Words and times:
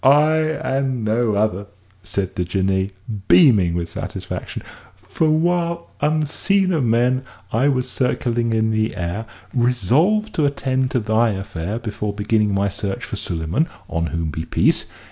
"I, 0.03 0.37
and 0.37 1.05
no 1.05 1.35
other," 1.35 1.67
said 2.03 2.33
the 2.35 2.43
Jinnee, 2.43 2.89
beaming 3.27 3.75
with 3.75 3.87
satisfaction; 3.87 4.63
"for 4.95 5.29
while, 5.29 5.91
unseen 6.01 6.73
of 6.73 6.83
men, 6.83 7.23
I 7.53 7.67
was 7.67 7.87
circling 7.87 8.51
in 8.51 8.73
air, 8.95 9.27
resolved 9.53 10.33
to 10.33 10.45
attend 10.47 10.89
to 10.89 10.99
thy 10.99 11.33
affair 11.33 11.77
before 11.77 12.13
beginning 12.13 12.51
my 12.51 12.67
search 12.67 13.03
for 13.05 13.15
Suleyman 13.15 13.67
(on 13.87 14.07
whom 14.07 14.31
be 14.31 14.43
peace!) 14.43 14.85